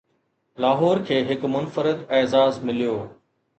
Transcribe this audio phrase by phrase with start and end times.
[0.65, 2.99] لاهور کي هڪ منفرد اعزاز مليو